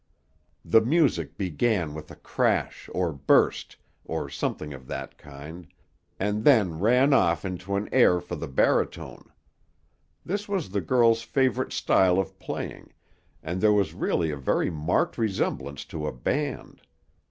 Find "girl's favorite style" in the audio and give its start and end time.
10.81-12.17